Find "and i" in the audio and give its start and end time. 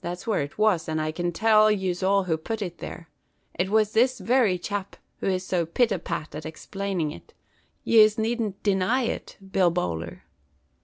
0.88-1.10